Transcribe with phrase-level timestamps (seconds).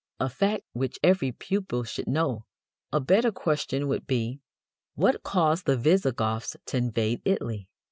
[0.19, 2.43] a fact which every pupil should know
[2.91, 4.41] a better question would be:
[4.95, 7.69] "What caused the Visigoths to invade Italy?"